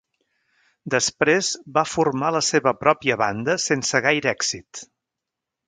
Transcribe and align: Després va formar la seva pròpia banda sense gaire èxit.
Després 0.93 1.49
va 1.75 1.83
formar 1.91 2.33
la 2.37 2.41
seva 2.49 2.75
pròpia 2.85 3.21
banda 3.23 3.59
sense 3.67 4.03
gaire 4.09 4.33
èxit. 4.35 4.85